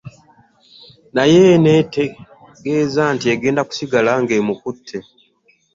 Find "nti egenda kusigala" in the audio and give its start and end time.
3.15-4.11